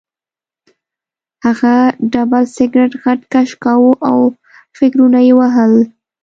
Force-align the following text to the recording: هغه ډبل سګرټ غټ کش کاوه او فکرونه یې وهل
هغه 1.45 1.73
ډبل 2.11 2.43
سګرټ 2.55 2.91
غټ 3.03 3.19
کش 3.33 3.49
کاوه 3.63 3.91
او 4.09 4.19
فکرونه 4.77 5.19
یې 5.27 5.33
وهل 5.39 5.73